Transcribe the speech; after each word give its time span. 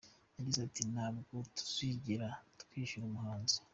Yagize 0.37 0.59
ati 0.67 0.81
“Ntabwo 0.93 1.33
tuzigera 1.55 2.27
twishyura 2.61 3.05
umuhanzi. 3.07 3.57